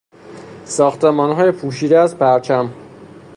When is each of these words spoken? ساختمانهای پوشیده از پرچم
ساختمانهای 0.65 1.51
پوشیده 1.51 1.99
از 1.99 2.17
پرچم 2.17 2.69